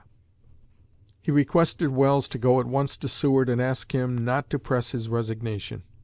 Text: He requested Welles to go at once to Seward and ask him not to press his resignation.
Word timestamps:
He 1.21 1.29
requested 1.31 1.89
Welles 1.91 2.27
to 2.29 2.39
go 2.39 2.59
at 2.59 2.65
once 2.65 2.97
to 2.97 3.07
Seward 3.07 3.49
and 3.49 3.61
ask 3.61 3.91
him 3.93 4.25
not 4.25 4.49
to 4.49 4.57
press 4.57 4.93
his 4.93 5.09
resignation. 5.09 5.83